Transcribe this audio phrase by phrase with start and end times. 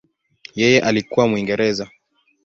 [0.59, 1.89] Yeye alikuwa Mwingereza.